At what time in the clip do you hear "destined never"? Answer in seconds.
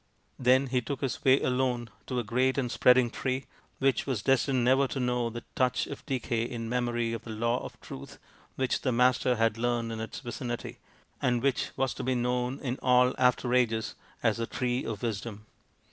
4.23-4.87